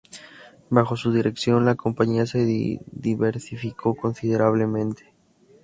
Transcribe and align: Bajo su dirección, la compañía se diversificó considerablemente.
Bajo 0.71 0.95
su 0.97 1.11
dirección, 1.13 1.63
la 1.63 1.75
compañía 1.75 2.25
se 2.25 2.43
diversificó 2.87 3.93
considerablemente. 3.93 5.13